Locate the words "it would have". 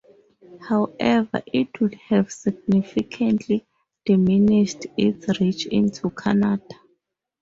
1.45-2.31